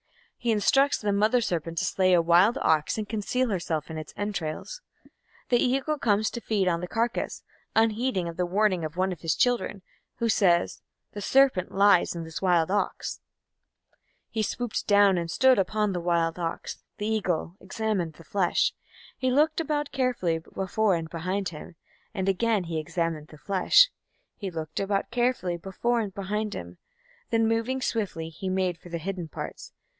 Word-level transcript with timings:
He 0.35 0.51
instructs 0.51 0.97
the 0.97 1.11
Mother 1.13 1.41
Serpent 1.41 1.77
to 1.77 1.85
slay 1.85 2.13
a 2.13 2.21
wild 2.23 2.57
ox 2.63 2.97
and 2.97 3.07
conceal 3.07 3.49
herself 3.51 3.91
in 3.91 3.99
its 3.99 4.15
entrails. 4.17 4.81
The 5.49 5.63
Eagle 5.63 5.99
comes 5.99 6.31
to 6.31 6.41
feed 6.41 6.67
on 6.67 6.81
the 6.81 6.87
carcass, 6.87 7.43
unheeding 7.75 8.33
the 8.33 8.47
warning 8.47 8.83
of 8.83 8.97
one 8.97 9.11
of 9.11 9.19
his 9.19 9.35
children, 9.35 9.83
who 10.15 10.27
says, 10.27 10.81
"The 11.11 11.21
serpent 11.21 11.71
lies 11.71 12.15
in 12.15 12.23
this 12.23 12.41
wild 12.41 12.71
ox": 12.71 13.19
He 14.31 14.41
swooped 14.41 14.87
down 14.87 15.19
and 15.19 15.29
stood 15.29 15.59
upon 15.59 15.93
the 15.93 16.01
wild 16.01 16.39
ox, 16.39 16.81
The 16.97 17.05
Eagle... 17.05 17.55
examined 17.59 18.13
the 18.13 18.23
flesh; 18.23 18.73
He 19.15 19.29
looked 19.29 19.59
about 19.61 19.91
carefully 19.91 20.39
before 20.39 20.95
and 20.95 21.07
behind 21.07 21.49
him; 21.49 21.75
He 22.15 22.21
again 22.21 22.65
examined 22.65 23.27
the 23.27 23.37
flesh; 23.37 23.91
He 24.37 24.49
looked 24.49 24.79
about 24.79 25.11
carefully 25.11 25.57
before 25.57 25.99
and 25.99 26.11
behind 26.11 26.55
him, 26.55 26.79
Then, 27.29 27.47
moving 27.47 27.79
swiftly, 27.79 28.29
he 28.29 28.49
made 28.49 28.79
for 28.79 28.89
the 28.89 28.97
hidden 28.97 29.27
parts. 29.27 29.71